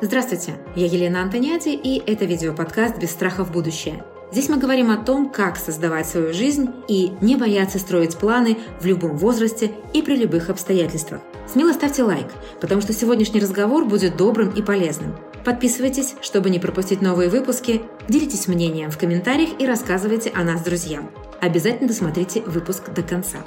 [0.00, 4.04] Здравствуйте, я Елена Антониади, и это видеоподкаст «Без страха в будущее».
[4.30, 8.86] Здесь мы говорим о том, как создавать свою жизнь и не бояться строить планы в
[8.86, 11.20] любом возрасте и при любых обстоятельствах.
[11.52, 12.28] Смело ставьте лайк,
[12.60, 15.16] потому что сегодняшний разговор будет добрым и полезным.
[15.44, 21.10] Подписывайтесь, чтобы не пропустить новые выпуски, делитесь мнением в комментариях и рассказывайте о нас друзьям.
[21.40, 23.38] Обязательно досмотрите выпуск до конца.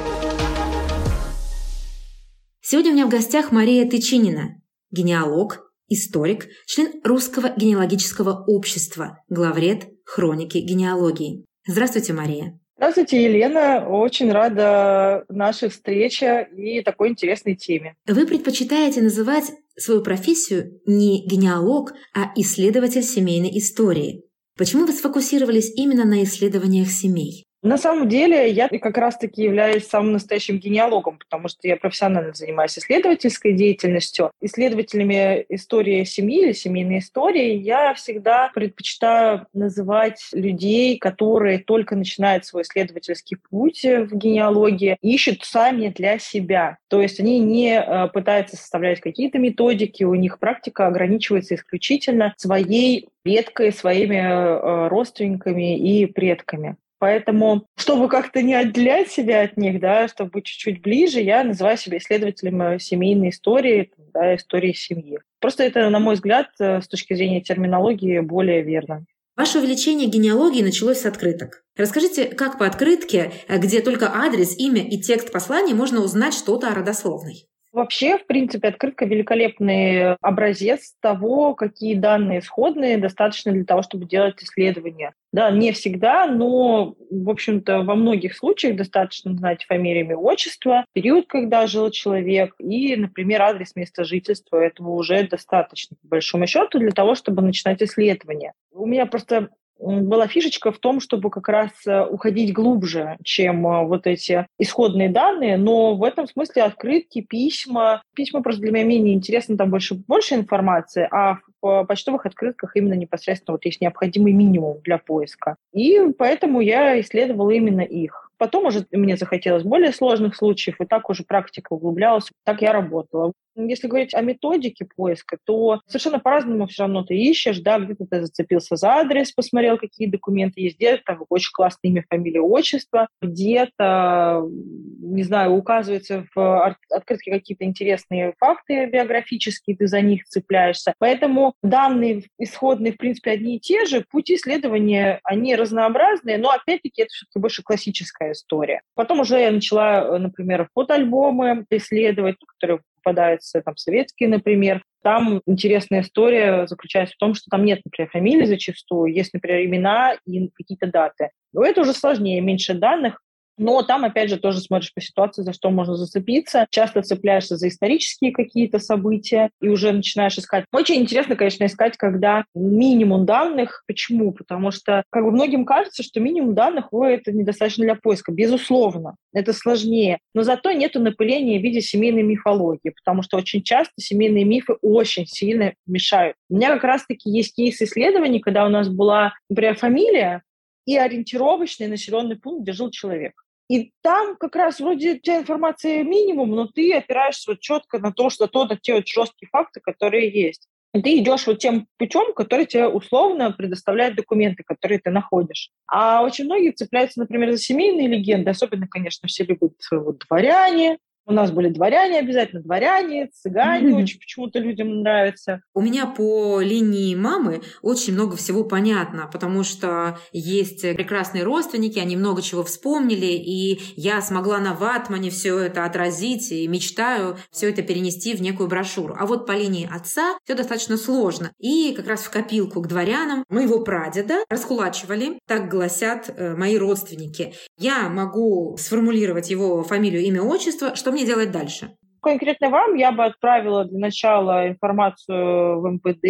[2.60, 4.62] Сегодня у меня в гостях Мария Тычинина,
[4.92, 11.46] генеалог, историк, член Русского генеалогического общества, главред хроники генеалогии.
[11.68, 12.60] Здравствуйте, Мария.
[12.78, 13.88] Здравствуйте, Елена.
[13.88, 17.96] Очень рада нашей встрече и такой интересной теме.
[18.08, 24.24] Вы предпочитаете называть свою профессию не генеалог, а исследователь семейной истории.
[24.58, 27.46] Почему вы сфокусировались именно на исследованиях семей?
[27.64, 32.78] На самом деле я как раз-таки являюсь самым настоящим генеалогом, потому что я профессионально занимаюсь
[32.80, 34.32] исследовательской деятельностью.
[34.42, 42.64] Исследователями истории семьи или семейной истории я всегда предпочитаю называть людей, которые только начинают свой
[42.64, 46.78] исследовательский путь в генеалогии, ищут сами для себя.
[46.88, 53.10] То есть они не э, пытаются составлять какие-то методики, у них практика ограничивается исключительно своей
[53.24, 56.76] веткой, своими э, родственниками и предками.
[57.02, 61.76] Поэтому, чтобы как-то не отделять себя от них, да, чтобы быть чуть-чуть ближе, я называю
[61.76, 65.18] себя исследователем э, семейной истории, да, истории семьи.
[65.40, 69.04] Просто это, на мой взгляд, э, с точки зрения терминологии, более верно.
[69.36, 71.64] Ваше увлечение генеалогией началось с открыток.
[71.76, 76.68] Расскажите, как по открытке, э, где только адрес, имя и текст послания, можно узнать что-то
[76.68, 77.48] о родословной?
[77.72, 84.44] Вообще, в принципе, открытка великолепный образец того, какие данные исходные достаточно для того, чтобы делать
[84.44, 85.14] исследования.
[85.32, 91.28] Да, не всегда, но, в общем-то, во многих случаях достаточно знать фамилию, имя, отчество, период,
[91.28, 94.58] когда жил человек, и, например, адрес места жительства.
[94.58, 98.52] Этого уже достаточно, по большому счету, для того, чтобы начинать исследование.
[98.74, 99.50] У меня просто
[99.82, 105.10] была фишечка в том, чтобы как раз э, уходить глубже, чем э, вот эти исходные
[105.10, 109.96] данные, но в этом смысле открытки, письма, письма просто для меня менее интересны, там больше,
[109.96, 115.56] больше информации, а в почтовых открытках именно непосредственно вот есть необходимый минимум для поиска.
[115.74, 118.32] И поэтому я исследовала именно их.
[118.38, 123.34] Потом уже мне захотелось более сложных случаев, и так уже практика углублялась, так я работала.
[123.68, 128.22] Если говорить о методике поиска, то совершенно по-разному все равно ты ищешь, да, где-то ты
[128.22, 134.44] зацепился за адрес, посмотрел, какие документы есть, где-то там очень классное имя, фамилия, отчество, где-то,
[134.46, 140.94] не знаю, указывается в открытке какие-то интересные факты биографические, ты за них цепляешься.
[141.00, 147.04] Поэтому данные исходные, в принципе, одни и те же, пути исследования, они разнообразные, но, опять-таки,
[147.04, 148.82] это все-таки больше классическая история.
[148.96, 154.84] Потом уже я начала, например, фотоальбомы исследовать, которые попадаются там советские, например.
[155.04, 160.16] Там интересная история заключается в том, что там нет, например, фамилий зачастую, есть, например, имена
[160.26, 161.30] и какие-то даты.
[161.54, 163.20] Но это уже сложнее, меньше данных,
[163.62, 166.66] но там, опять же, тоже смотришь по ситуации, за что можно зацепиться.
[166.72, 170.66] Часто цепляешься за исторические какие-то события и уже начинаешь искать.
[170.74, 173.84] Очень интересно, конечно, искать, когда минимум данных.
[173.86, 174.32] Почему?
[174.32, 178.32] Потому что как бы многим кажется, что минимум данных ой, это недостаточно для поиска.
[178.32, 180.18] Безусловно, это сложнее.
[180.34, 185.28] Но зато нету напыления в виде семейной мифологии, потому что очень часто семейные мифы очень
[185.28, 186.36] сильно мешают.
[186.50, 190.42] У меня как раз-таки есть кейс исследований, когда у нас была, например, фамилия,
[190.86, 193.34] и ориентировочный населенный пункт, где жил человек.
[193.72, 198.12] И там как раз вроде у тебя информация минимум, но ты опираешься вот четко на
[198.12, 200.68] то, что то, на те вот жесткие факты, которые есть.
[200.94, 205.70] И ты идешь вот тем путем, который тебе условно предоставляет документы, которые ты находишь.
[205.88, 211.34] А очень многие цепляются, например, за семейные легенды, особенно, конечно, все любят вот дворяне, у
[211.34, 215.62] нас были дворяне обязательно, дворяне, цыгане очень почему-то людям нравятся.
[215.74, 222.16] У меня по линии мамы очень много всего понятно, потому что есть прекрасные родственники, они
[222.16, 227.82] много чего вспомнили, и я смогла на ватмане все это отразить и мечтаю все это
[227.82, 229.16] перенести в некую брошюру.
[229.18, 231.52] А вот по линии отца все достаточно сложно.
[231.60, 237.54] И как раз в копилку к дворянам моего прадеда раскулачивали, так гласят э, мои родственники.
[237.78, 241.96] Я могу сформулировать его фамилию, имя, отчество, что мне делать дальше?
[242.22, 246.26] Конкретно вам я бы отправила для начала информацию в МПД.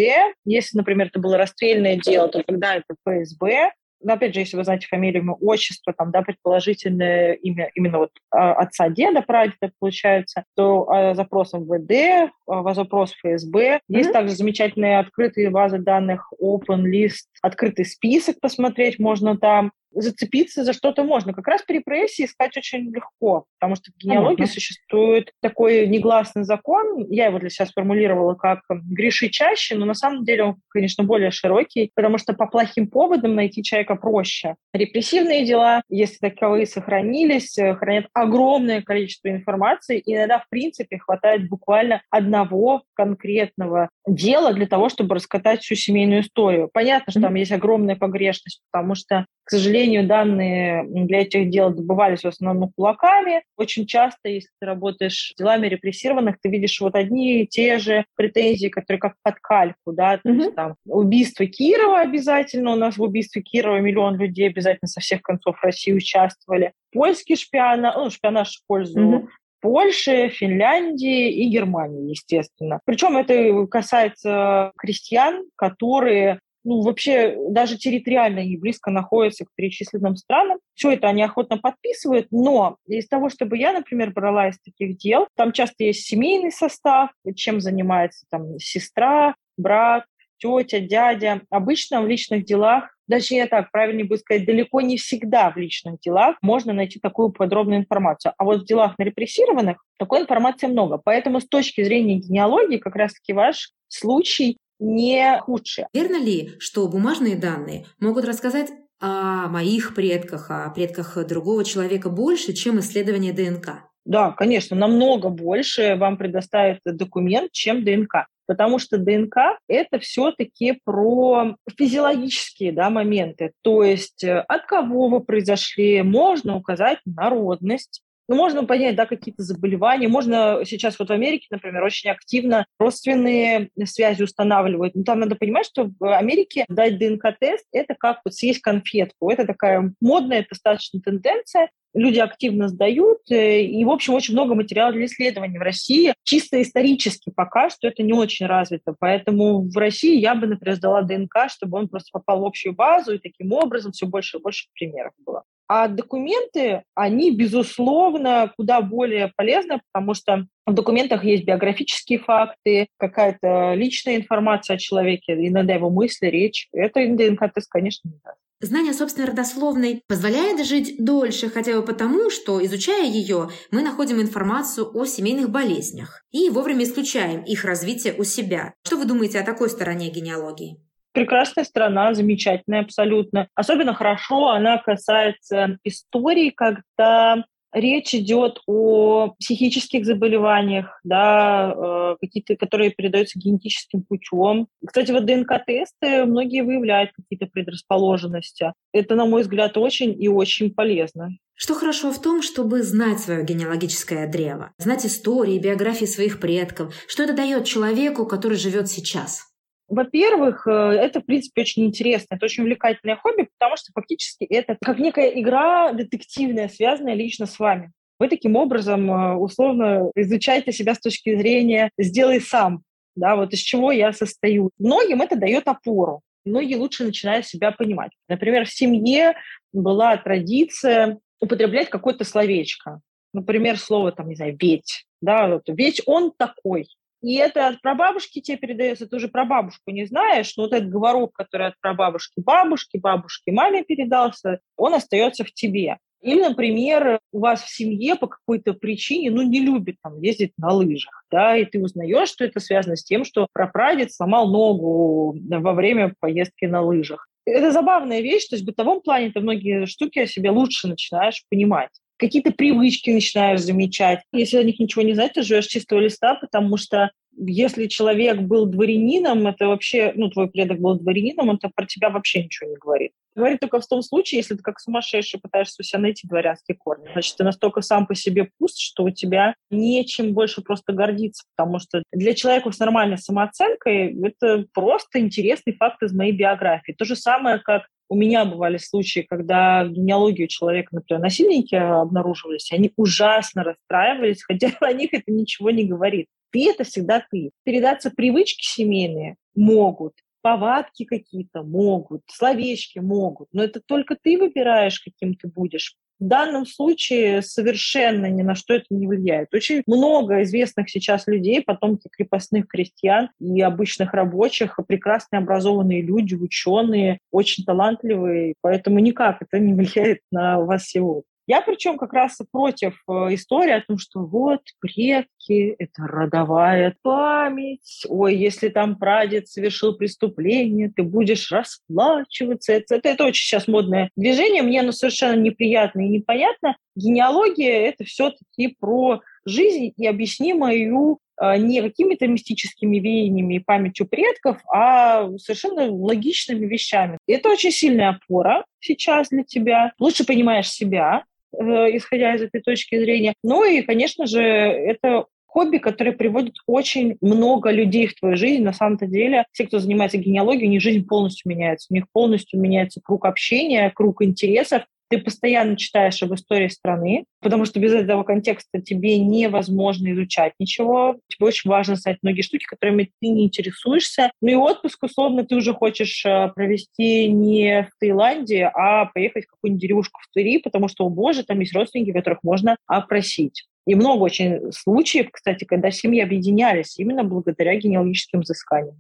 [0.46, 3.72] Если, например, это было расстрельное дело, то тогда это ФСБ.
[4.04, 8.12] Но опять же, если вы знаете фамилию, имя, отчество, там, да, предположительное имя именно вот
[8.32, 13.76] а, отца, деда, прадеда, получается, то а, запрос МВД, а, запрос ФСБ.
[13.76, 13.80] Mm-hmm.
[13.90, 19.72] Есть также замечательные открытые базы данных OpenList, открытый список посмотреть можно там.
[19.94, 21.34] Зацепиться за что-то можно.
[21.34, 24.54] Как раз по репрессии искать очень легко, потому что в генеалогии Понятно.
[24.54, 30.24] существует такой негласный закон, я его для себя сформулировала как «греши чаще», но на самом
[30.24, 34.56] деле он, конечно, более широкий, потому что по плохим поводам найти человека проще.
[34.74, 41.50] Репрессивные дела, если таковые сохранились, э, хранят огромное количество информации, и иногда, в принципе, хватает
[41.50, 46.70] буквально одного конкретного дела для того, чтобы раскатать всю семейную историю.
[46.74, 47.24] Понятно, что mm-hmm.
[47.24, 52.72] там есть огромная погрешность, потому что к сожалению, данные для этих дел добывались в основном
[52.76, 53.44] кулаками.
[53.58, 58.06] Очень часто, если ты работаешь с делами репрессированных, ты видишь вот одни и те же
[58.16, 60.38] претензии, которые как под кальку, да, то mm-hmm.
[60.38, 65.22] есть там убийство Кирова обязательно, у нас в убийстве Кирова миллион людей обязательно со всех
[65.22, 66.74] концов России участвовали.
[66.92, 69.28] Польский шпиона, ну, шпионаж в пользу mm-hmm.
[69.62, 72.80] Польши, Финляндии и Германии, естественно.
[72.84, 80.60] Причем это касается крестьян, которые ну, вообще даже территориально не близко находятся к перечисленным странам.
[80.74, 85.28] Все это они охотно подписывают, но из того, чтобы я, например, брала из таких дел,
[85.36, 90.06] там часто есть семейный состав, чем занимается там сестра, брат,
[90.38, 91.42] тетя, дядя.
[91.50, 96.38] Обычно в личных делах точнее так, правильнее будет сказать, далеко не всегда в личных делах
[96.42, 98.34] можно найти такую подробную информацию.
[98.38, 100.98] А вот в делах на репрессированных такой информации много.
[100.98, 105.88] Поэтому с точки зрения генеалогии как раз-таки ваш случай не худшее.
[105.94, 108.70] Верно ли, что бумажные данные могут рассказать
[109.00, 113.92] о моих предках, о предках другого человека больше, чем исследование ДНК?
[114.04, 118.28] Да, конечно, намного больше вам предоставит документ, чем ДНК.
[118.48, 119.38] Потому что ДНК–
[119.68, 123.54] это все-таки про физиологические да, моменты.
[123.62, 128.02] То есть э, от кого вы произошли, можно указать народность,
[128.32, 130.08] ну, можно понять, да, какие-то заболевания.
[130.08, 134.96] Можно сейчас вот в Америке, например, очень активно родственные связи устанавливают.
[134.96, 139.30] Но там надо понимать, что в Америке дать ДНК-тест– это как вот съесть конфетку.
[139.30, 144.92] Это такая модная достаточно тенденция люди активно сдают, э, и, в общем, очень много материала
[144.92, 146.14] для исследований в России.
[146.24, 151.02] Чисто исторически пока что это не очень развито, поэтому в России я бы, например, сдала
[151.02, 154.68] ДНК, чтобы он просто попал в общую базу, и таким образом все больше и больше
[154.74, 155.44] примеров было.
[155.74, 163.74] А документы, они, безусловно, куда более полезны, потому что в документах есть биографические факты, какая-то
[163.76, 166.68] личная информация о человеке, иногда его мысли, речь.
[166.74, 168.38] Это ДНК-тест, конечно, не даст.
[168.62, 174.96] Знание собственной родословной позволяет жить дольше, хотя бы потому, что, изучая ее, мы находим информацию
[174.96, 178.74] о семейных болезнях и вовремя исключаем их развитие у себя.
[178.86, 180.78] Что вы думаете о такой стороне генеалогии?
[181.14, 183.48] прекрасная страна, замечательная абсолютно.
[183.56, 187.44] Особенно хорошо она касается истории, когда
[187.74, 194.68] речь идет о психических заболеваниях, да, э, какие-то, которые передаются генетическим путем.
[194.86, 198.74] Кстати, вот ДНК-тесты многие выявляют какие-то предрасположенности.
[198.94, 201.30] Это, на мой взгляд, очень и очень полезно.
[201.56, 207.22] Что хорошо в том, чтобы знать свое генеалогическое древо, знать истории, биографии своих предков, что
[207.22, 209.51] это дает человеку, который живет сейчас?
[209.92, 212.36] Во-первых, э, это, в принципе, очень интересно.
[212.36, 217.60] Это очень увлекательное хобби, потому что фактически это как некая игра детективная, связанная лично с
[217.60, 217.92] вами.
[218.18, 222.84] Вы таким образом э, условно изучаете себя с точки зрения «сделай сам»,
[223.18, 224.72] да, вот из чего я состою.
[224.80, 226.22] Многим это дает опору.
[226.46, 228.12] Многие лучше начинают себя понимать.
[228.30, 229.34] Например, в семье
[229.74, 233.02] была традиция употреблять какое-то словечко.
[233.34, 235.04] Например, слово, там, не знаю, «ведь».
[235.22, 236.88] Да, вот, «ведь он такой».
[237.22, 241.34] И это от прабабушки тебе передается, ты уже прабабушку не знаешь, но вот этот говорок,
[241.34, 245.98] который от прабабушки бабушки, бабушки маме передался, он остается в тебе.
[246.22, 250.72] Или, например, у вас в семье по какой-то причине, ну, не любит там ездить на
[250.72, 255.74] лыжах, да, и ты узнаешь, что это связано с тем, что прапрадед сломал ногу во
[255.74, 257.28] время поездки на лыжах.
[257.46, 261.44] Это забавная вещь, то есть в бытовом плане ты многие штуки о себе лучше начинаешь
[261.50, 261.90] понимать
[262.22, 264.22] какие-то привычки начинаешь замечать.
[264.32, 268.66] Если о них ничего не знаешь, ты живешь чистого листа, потому что если человек был
[268.66, 273.12] дворянином, это вообще, ну, твой предок был дворянином, он про тебя вообще ничего не говорит.
[273.36, 277.10] Говорит только в том случае, если ты как сумасшедший пытаешься у себя найти дворянские корни.
[277.14, 281.80] Значит, ты настолько сам по себе пуст, что у тебя нечем больше просто гордиться, потому
[281.80, 286.92] что для человека с нормальной самооценкой это просто интересный факт из моей биографии.
[286.92, 292.92] То же самое, как у меня бывали случаи, когда генеалогию человека, например, насильники обнаруживались, они
[292.98, 296.28] ужасно расстраивались, хотя о них это ничего не говорит.
[296.52, 297.52] Ты— это всегда ты.
[297.64, 305.34] Передаться привычки семейные могут, повадки какие-то могут, словечки могут, но это только ты выбираешь, каким
[305.36, 305.96] ты будешь.
[306.22, 309.52] В данном случае совершенно ни на что это не влияет.
[309.56, 317.18] Очень много известных сейчас людей, потомки крепостных крестьян и обычных рабочих, прекрасно образованные люди, ученые,
[317.32, 321.24] очень талантливые, поэтому никак это не влияет на вас сегодня.
[321.48, 328.06] Я причем как раз против э, истории о том, что вот предки— это родовая память.
[328.08, 332.74] Ой, если там прадед совершил преступление, ты будешь расплачиваться.
[332.74, 334.62] Это, это, это очень сейчас модное движение.
[334.62, 336.78] Мне оно совершенно неприятно и непонятно.
[336.96, 344.60] Генеалогия— это все-таки про жизнь и объяснимую э, не какими-то мистическими веяниями и памятью предков,
[344.72, 347.18] а совершенно логичными вещами.
[347.28, 349.94] Это очень сильная опора сейчас для тебя.
[350.00, 353.34] Лучше понимаешь себя, исходя из этой точки зрения.
[353.44, 358.64] Ну и, конечно же, это хобби, которое приводит очень много людей в твою жизнь.
[358.64, 361.88] На самом-то деле, все, кто занимается генеалогией, у них жизнь полностью меняется.
[361.90, 367.66] У них полностью меняется круг общения, круг интересов ты постоянно читаешь об истории страны, потому
[367.66, 371.18] что без этого контекста тебе невозможно изучать ничего.
[371.28, 374.32] Тебе очень важно знать многие штуки, которыми ты не интересуешься.
[374.42, 379.52] Ну и отпуск, условно, ты уже хочешь э, провести не в Таиланде, а поехать в
[379.52, 383.66] какую-нибудь деревушку в Твери, потому что, о боже, там есть родственники, которых можно опросить.
[383.86, 388.96] И много очень случаев, кстати, когда семьи объединялись именно благодаря генеалогическим взысканиям.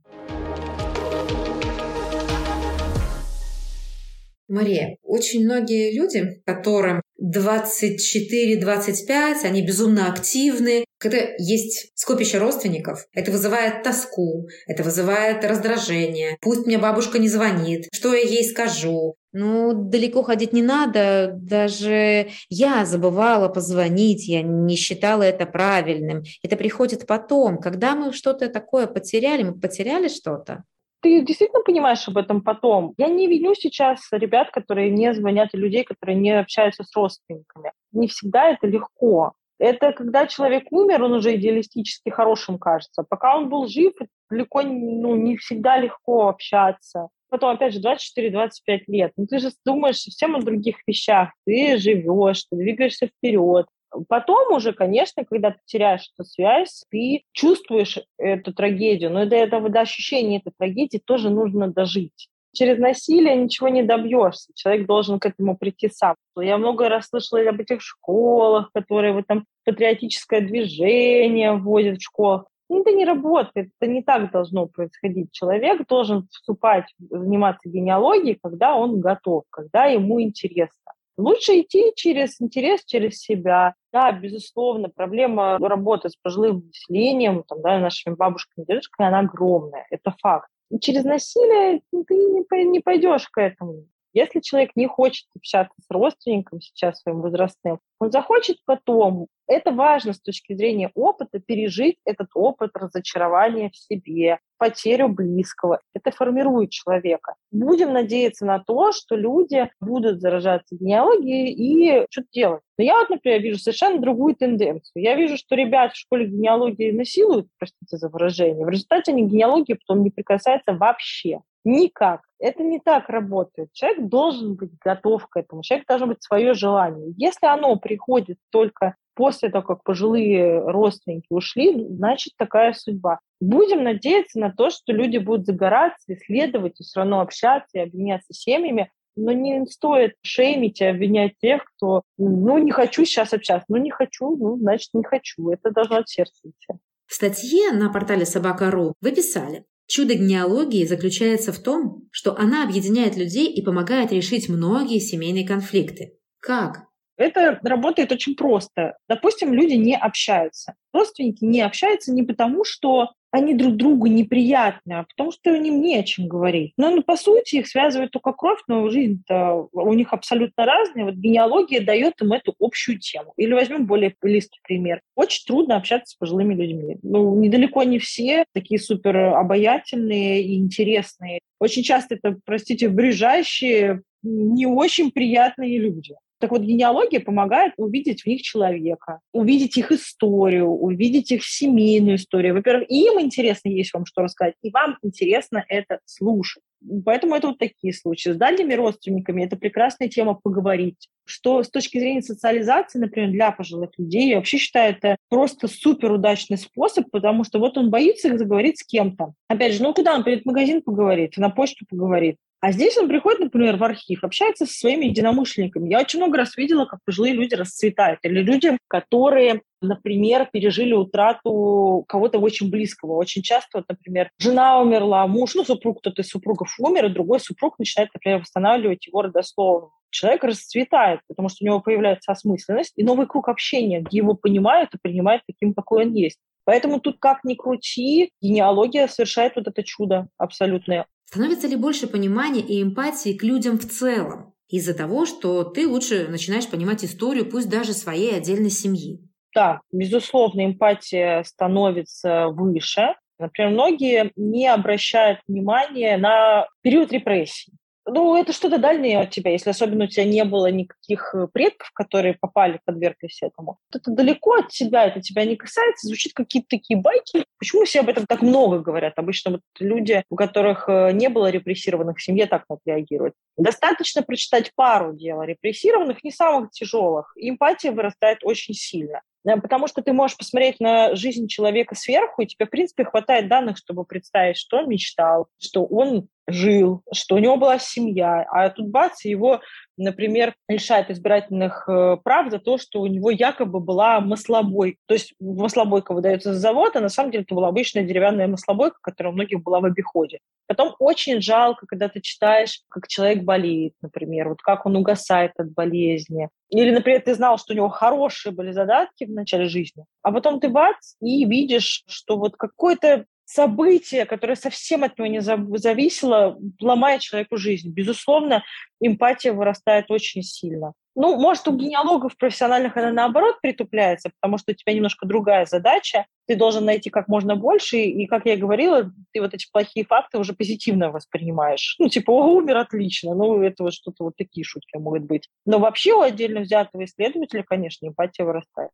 [4.51, 10.83] Мария, очень многие люди, которым 24-25, они безумно активны.
[10.99, 16.35] Когда есть скопище родственников, это вызывает тоску, это вызывает раздражение.
[16.41, 19.15] Пусть мне бабушка не звонит, что я ей скажу.
[19.33, 21.33] Ну, далеко ходить не надо.
[21.37, 26.23] Даже я забывала позвонить, я не считала это правильным.
[26.43, 27.57] Это приходит потом.
[27.57, 30.65] Когда мы что-то такое потеряли, мы потеряли что-то,
[31.01, 32.93] ты действительно понимаешь об этом потом.
[32.97, 37.71] Я не виню сейчас ребят, которые не звонят, и людей, которые не общаются с родственниками.
[37.91, 39.33] Не всегда это легко.
[39.59, 43.03] Это когда человек умер, он уже идеалистически хорошим кажется.
[43.07, 43.93] Пока он был жив,
[44.29, 47.09] далеко ну, не всегда легко общаться.
[47.29, 48.49] Потом, опять же, 24-25
[48.87, 49.11] лет.
[49.17, 51.29] Ну, ты же думаешь совсем о других вещах.
[51.45, 53.67] Ты живешь, ты двигаешься вперед.
[54.07, 59.69] Потом уже, конечно, когда ты теряешь эту связь, ты чувствуешь эту трагедию, но до этого,
[59.69, 62.29] до ощущения этой трагедии тоже нужно дожить.
[62.53, 64.51] Через насилие ничего не добьешься.
[64.55, 66.15] Человек должен к этому прийти сам.
[66.37, 72.45] Я много раз слышала об этих школах, которые вот там патриотическое движение вводят в школах.
[72.69, 75.31] Ну, это не работает, это не так должно происходить.
[75.31, 80.93] Человек должен вступать, заниматься генеалогией, когда он готов, когда ему интересно.
[81.17, 83.75] Лучше идти через интерес, через себя.
[83.91, 89.85] Да, безусловно, проблема работы с пожилым населением, там, да, нашими бабушками, дедушками, она огромная.
[89.89, 90.49] Это факт.
[90.69, 93.85] И через насилие ты не, не пойдешь к этому.
[94.13, 99.27] Если человек не хочет общаться с родственником сейчас своим возрастным, он захочет потом.
[99.47, 105.81] Это важно с точки зрения опыта, пережить этот опыт разочарования в себе, потерю близкого.
[105.93, 107.35] Это формирует человека.
[107.51, 112.61] Будем надеяться на то, что люди будут заражаться генеалогией и что-то делать.
[112.77, 115.03] Но я вот, например, вижу совершенно другую тенденцию.
[115.03, 118.65] Я вижу, что ребят в школе генеалогии насилуют, простите за выражение.
[118.65, 121.41] В результате они генеалогии потом не прикасаются вообще.
[121.63, 122.21] Никак.
[122.39, 123.71] Это не так работает.
[123.73, 125.61] Человек должен быть готов к этому.
[125.61, 127.13] Человек должен быть свое желание.
[127.17, 133.19] Если оно приходит только после того, как пожилые родственники ушли, значит, такая судьба.
[133.39, 138.33] Будем надеяться на то, что люди будут загораться, исследовать, и все равно общаться и объединяться
[138.33, 143.77] семьями, но не стоит шеймить и обвинять тех, кто, ну, не хочу сейчас общаться, ну,
[143.77, 145.49] не хочу, ну, значит, не хочу.
[145.49, 146.79] Это должно от сердца идти.
[147.07, 153.17] В статье на портале Собака.ру вы писали, Чудо генеалогии заключается в том, что она объединяет
[153.17, 156.13] людей и помогает решить многие семейные конфликты.
[156.39, 156.85] Как?
[157.17, 158.97] Это работает очень просто.
[159.07, 160.73] Допустим, люди не общаются.
[160.93, 165.97] Родственники не общаются не потому, что они друг другу неприятны, а потому что им не
[165.97, 166.73] о чем говорить.
[166.75, 171.05] Но, ну, по сути, их связывает только кровь, но жизнь-то у них абсолютно разная.
[171.05, 173.31] Вот генеалогия дает им эту общую тему.
[173.37, 175.01] Или возьмем более близкий пример.
[175.15, 176.97] Очень трудно общаться с пожилыми людьми.
[177.03, 181.39] Ну, недалеко не все такие супер обаятельные и интересные.
[181.59, 186.15] Очень часто это, простите, брежащие, не очень приятные люди.
[186.41, 192.55] Так вот, генеалогия помогает увидеть в них человека, увидеть их историю, увидеть их семейную историю.
[192.55, 196.63] Во-первых, им интересно есть вам что рассказать, и вам интересно это слушать.
[197.05, 198.31] Поэтому это вот такие случаи.
[198.31, 201.10] С дальними родственниками это прекрасная тема поговорить.
[201.25, 206.11] Что с точки зрения социализации, например, для пожилых людей, я вообще считаю это просто супер
[206.11, 209.33] удачный способ, потому что вот он боится заговорить с кем-то.
[209.47, 212.37] Опять же, ну куда он в магазин поговорит, на почту поговорит.
[212.61, 215.89] А здесь он приходит, например, в архив, общается со своими единомышленниками.
[215.89, 218.19] Я очень много раз видела, как пожилые люди расцветают.
[218.21, 223.13] Или люди, которые, например, пережили утрату кого-то очень близкого.
[223.13, 227.39] Очень часто, вот, например, жена умерла, муж, ну, супруг, кто-то из супругов умер, и другой
[227.39, 229.89] супруг начинает, например, восстанавливать его родословно.
[230.11, 234.93] Человек расцветает, потому что у него появляется осмысленность и новый круг общения, где его понимают
[234.93, 236.37] и принимают таким, какой он есть.
[236.65, 241.07] Поэтому тут как ни крути, генеалогия совершает вот это чудо абсолютное.
[241.25, 244.53] Становится ли больше понимания и эмпатии к людям в целом?
[244.67, 249.19] Из-за того, что ты лучше начинаешь понимать историю, пусть даже своей отдельной семьи.
[249.53, 253.15] Да, безусловно, эмпатия становится выше.
[253.39, 257.73] Например, многие не обращают внимания на период репрессий.
[258.05, 261.91] Ну, это что-то дальнее от тебя, если особенно у тебя не было никаких э, предков,
[261.93, 263.77] которые попали, подверглись этому.
[263.93, 267.45] Это далеко от тебя, это тебя не касается, звучит какие-то такие байки.
[267.59, 269.13] Почему все об этом так много говорят?
[269.17, 273.35] Обычно вот люди, у которых э, не было репрессированных в семье, так реагируют.
[273.57, 279.21] Достаточно прочитать пару дел репрессированных, не самых тяжелых, эмпатия вырастает очень сильно.
[279.43, 283.77] Потому что ты можешь посмотреть на жизнь человека сверху, и тебе, в принципе, хватает данных,
[283.77, 288.89] чтобы представить, что он мечтал, что он жил, что у него была семья, а тут
[288.89, 289.61] бац, его,
[289.97, 294.97] например, лишают избирательных э, прав за то, что у него якобы была маслобойка.
[295.07, 298.97] То есть маслобойка выдается за завод, а на самом деле это была обычная деревянная маслобойка,
[299.01, 300.39] которая у многих была в обиходе.
[300.67, 305.71] Потом очень жалко, когда ты читаешь, как человек болеет, например, вот как он угасает от
[305.73, 306.49] болезни.
[306.69, 310.61] Или, например, ты знал, что у него хорошие были задатки в начале жизни, а потом
[310.61, 317.21] ты бац и видишь, что вот какой-то событие, которое совсем от него не зависело, ломает
[317.21, 317.91] человеку жизнь.
[317.91, 318.63] Безусловно,
[319.01, 320.93] эмпатия вырастает очень сильно.
[321.13, 326.25] Ну, может, у генеалогов профессиональных она наоборот притупляется, потому что у тебя немножко другая задача.
[326.47, 330.37] Ты должен найти как можно больше, и, как я говорила, ты вот эти плохие факты
[330.37, 331.97] уже позитивно воспринимаешь.
[331.99, 333.35] Ну, типа, о, умер, отлично.
[333.35, 335.49] Ну, это вот что-то вот такие шутки могут быть.
[335.65, 338.91] Но вообще у отдельно взятого исследователя, конечно, эмпатия вырастает.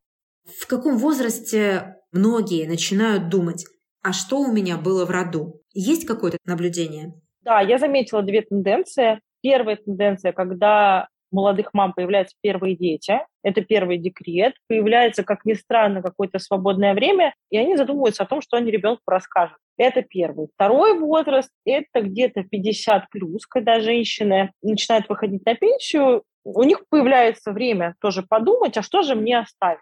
[0.60, 3.66] В каком возрасте многие начинают думать,
[4.08, 5.62] а что у меня было в роду?
[5.74, 7.12] Есть какое-то наблюдение?
[7.42, 9.20] Да, я заметила две тенденции.
[9.42, 15.56] Первая тенденция, когда у молодых мам появляются первые дети, это первый декрет, появляется, как ни
[15.56, 19.58] странно, какое-то свободное время, и они задумываются о том, что они ребенку расскажут.
[19.78, 20.48] Это первый.
[20.56, 27.52] Второй возраст– это где-то 50 плюс, когда женщины начинают выходить на пенсию, у них появляется
[27.52, 29.82] время тоже подумать, а что же мне оставить.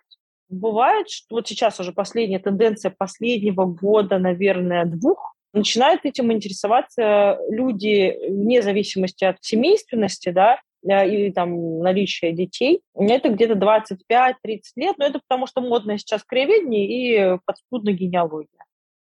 [0.49, 8.15] Бывает, что вот сейчас уже последняя тенденция последнего года, наверное, двух, начинают этим интересоваться люди
[8.29, 12.81] вне зависимости от семейственности, да, э, или там наличия детей.
[12.93, 14.33] Это где-то 25-30
[14.75, 18.49] лет, но это потому что модно сейчас краеведение и подспудная генеалогия.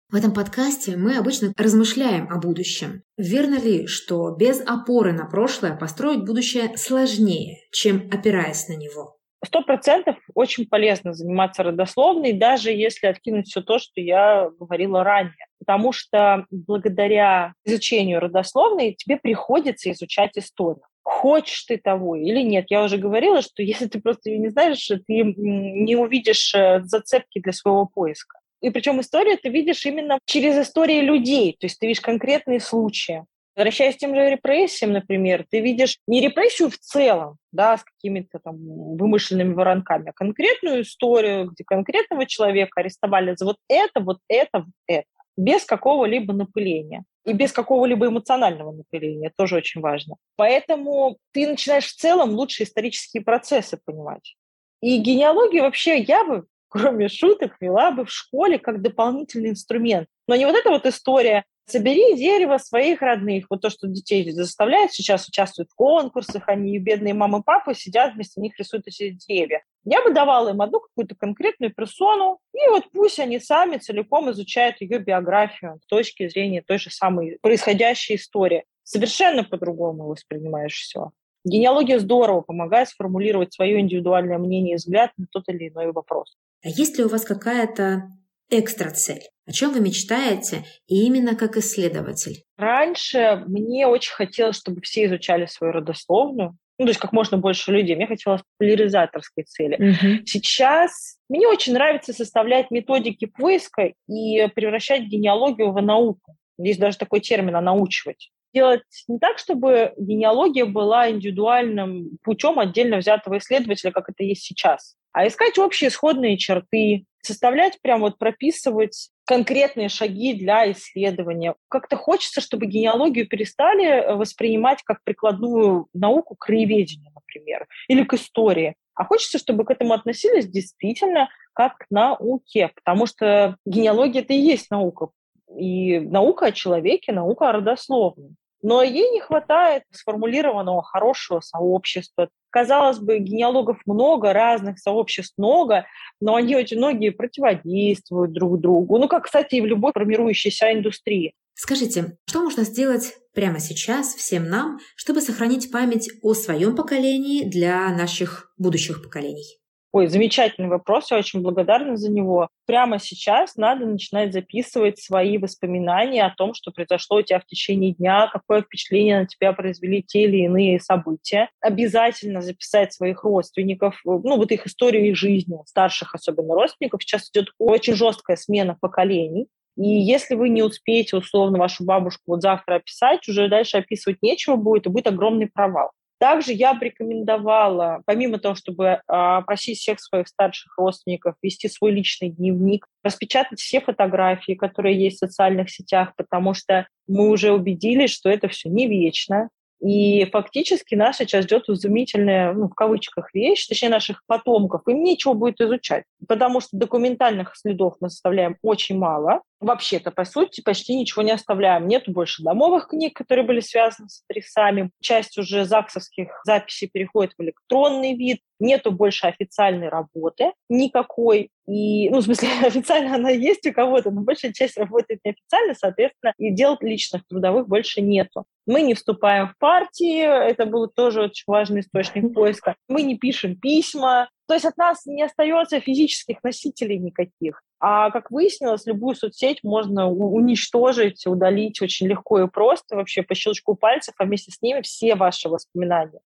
[0.10, 3.04] В этом подкасте мы обычно размышляем о будущем.
[3.17, 9.16] Верно ли, что без опоры на прошлое построить будущее сложнее, чем опираясь на него?
[9.45, 15.45] Сто процентов очень полезно заниматься родословной, даже если откинуть все то, что я говорила ранее.
[15.60, 20.84] Потому что благодаря изучению родословной тебе приходится изучать историю.
[21.04, 22.65] Хочешь ты того или нет.
[22.69, 27.39] Я уже говорила, что если ты просто ее не знаешь, ты не увидишь э, зацепки
[27.39, 28.39] для своего поиска.
[28.62, 33.23] И причем историю ты видишь именно через истории людей, то есть ты видишь конкретные случаи.
[33.58, 38.38] Возвращаясь к тем же репрессиям, например, ты видишь не репрессию в целом, да, с какими-то
[38.38, 44.60] там вымышленными воронками, а конкретную историю, где конкретного человека арестовали за вот это, вот это,
[44.60, 50.17] вот это, без какого-либо напыления и без какого-либо эмоционального напыления, тоже очень важно.
[50.36, 54.36] Поэтому ты начинаешь в целом лучше исторические процессы понимать.
[54.84, 60.08] И генеалогию вообще я бы, кроме шуток, вела бы в школе как дополнительный инструмент.
[60.28, 63.47] Но не вот эта вот история Собери дерево своих родных.
[63.49, 68.13] Вот то, что детей заставляют сейчас участвовать в конкурсах, они, бедные мамы и папы, сидят
[68.13, 69.63] вместо них, рисуют эти деревья.
[69.84, 74.80] Я бы давала им одну какую-то конкретную персону, и вот пусть они сами целиком изучают
[74.80, 78.63] ее биографию с точки зрения той же самой происходящей истории.
[78.84, 81.12] Совершенно по-другому воспринимаешь все.
[81.43, 86.38] Генеалогия здорово помогает сформулировать свое индивидуальное мнение и взгляд на тот или иной вопрос.
[86.63, 88.10] А есть ли у вас какая-то
[88.49, 89.23] экстра цель?
[89.45, 92.43] О чем вы мечтаете и именно как исследователь?
[92.57, 97.71] Раньше мне очень хотелось, чтобы все изучали свою родословную, ну, то есть как можно больше
[97.71, 97.95] людей.
[97.95, 99.75] Мне хотелось популяризаторской цели.
[99.75, 100.25] Угу.
[100.25, 106.36] Сейчас мне очень нравится составлять методики поиска и превращать генеалогию в науку.
[106.57, 108.29] Есть даже такой термин «научивать».
[108.53, 114.95] Делать не так, чтобы генеалогия была индивидуальным путем отдельно взятого исследователя, как это есть сейчас,
[115.12, 121.56] а искать общие исходные черты, составлять, прям вот прописывать конкретные шаги для исследования.
[121.67, 128.13] Как-то хочется, чтобы генеалогию перестали э, воспринимать как прикладную науку к краеведению, например, или к
[128.13, 128.75] истории.
[128.95, 134.38] А хочется, чтобы к этому относились действительно как к науке, потому что генеалогия– это и
[134.38, 135.10] есть наука.
[135.56, 138.36] И наука о человеке, наука о родословной.
[138.62, 142.30] Но ей не хватает сформулированного хорошего сообщества.
[142.50, 145.86] Казалось бы, генеалогов много, разных сообществ много,
[146.20, 148.98] но они очень многие противодействуют друг другу.
[148.98, 151.34] Ну, как, кстати, и в любой формирующейся индустрии.
[151.54, 157.89] Скажите, что можно сделать прямо сейчас всем нам, чтобы сохранить память о своем поколении для
[157.89, 159.60] наших будущих поколений?
[159.93, 162.50] Ой, замечательный вопрос, я очень благодарна за него.
[162.65, 167.93] Прямо сейчас надо начинать записывать свои воспоминания о том, что произошло у тебя в течение
[167.93, 171.50] дня, какое впечатление на тебя произвели те или иные события.
[171.62, 177.02] Обязательно записать своих родственников, ну вот их историю их жизни, старших особенно родственников.
[177.02, 179.47] Сейчас идет очень жесткая смена поколений.
[179.78, 184.56] И если вы не успеете условно вашу бабушку вот завтра описать, уже дальше описывать нечего
[184.56, 185.91] будет, и будет огромный провал.
[186.19, 191.91] Также я бы рекомендовала, помимо того, чтобы а, просить всех своих старших родственников вести свой
[191.91, 198.12] личный дневник, распечатать все фотографии, которые есть в социальных сетях, потому что мы уже убедились,
[198.12, 199.49] что это все не вечно,
[199.80, 204.82] и фактически нас сейчас ждет изумительная, ну, в кавычках, вещь, точнее, наших потомков.
[204.88, 209.41] Им нечего будет изучать, потому что документальных следов мы составляем очень мало.
[209.60, 211.88] Вообще-то, по сути, почти ничего не оставляем.
[211.88, 214.91] Нет больше домовых книг, которые были связаны с адресами.
[215.02, 218.41] Часть уже ЗАГСовских записей переходит в электронный вид.
[218.60, 221.50] Нету больше официальной работы никакой.
[221.67, 226.34] И, ну, в смысле, официально она есть у кого-то, но большая часть работает неофициально, соответственно,
[226.38, 228.46] и дел личных трудовых больше нету.
[228.67, 232.76] Мы не вступаем в партии, это был тоже очень важный источник поиска.
[232.88, 237.62] Мы не пишем письма, то есть от нас не остается физических носителей никаких.
[237.80, 243.76] А как выяснилось, любую соцсеть можно уничтожить, удалить очень легко и просто, вообще по щелчку
[243.76, 246.20] пальцев, а вместе с ними все ваши воспоминания.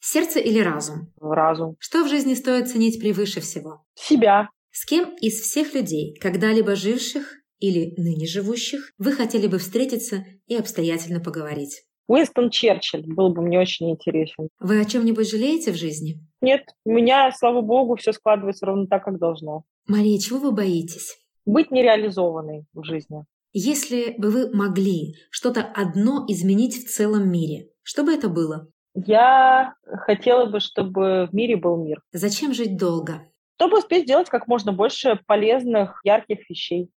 [0.00, 1.12] Сердце или разум?
[1.20, 1.76] Разум.
[1.78, 3.84] Что в жизни стоит ценить превыше всего?
[3.94, 4.50] Себя.
[4.72, 10.56] С кем из всех людей, когда-либо живших или ныне живущих, вы хотели бы встретиться и
[10.56, 11.84] обстоятельно поговорить?
[12.10, 14.48] Уинстон Черчилль был бы мне очень интересен.
[14.58, 16.18] Вы о чем-нибудь жалеете в жизни?
[16.40, 19.62] Нет, у меня, слава богу, все складывается ровно так, как должно.
[19.86, 21.16] Мария, чего вы боитесь?
[21.46, 23.24] Быть нереализованной в жизни.
[23.52, 28.66] Если бы вы могли что-то одно изменить в целом мире, что бы это было?
[28.94, 32.02] Я хотела бы, чтобы в мире был мир.
[32.10, 33.30] Зачем жить долго?
[33.54, 36.90] Чтобы успеть сделать как можно больше полезных, ярких вещей.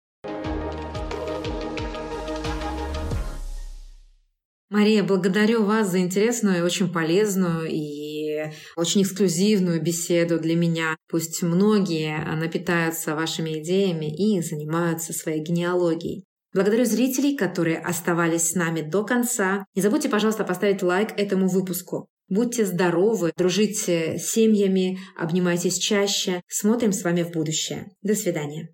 [4.74, 10.98] Мария, благодарю вас за интересную, очень полезную и очень эксклюзивную беседу для меня.
[11.08, 16.24] Пусть многие напитаются вашими идеями и занимаются своей генеалогией.
[16.56, 19.64] Благодарю зрителей, которые оставались с нами до конца.
[19.76, 22.08] Не забудьте, пожалуйста, поставить лайк этому выпуску.
[22.28, 26.42] Будьте здоровы, дружите с семьями, обнимайтесь чаще.
[26.48, 27.92] Смотрим с вами в будущее.
[28.02, 28.70] До свидания.